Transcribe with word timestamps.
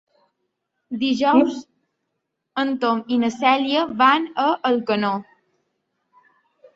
Dijous 1.01 1.57
en 2.63 2.71
Tom 2.85 3.03
i 3.15 3.19
na 3.23 3.29
Cèlia 3.35 3.83
van 3.99 4.25
a 4.45 4.47
Alcanó. 4.71 5.13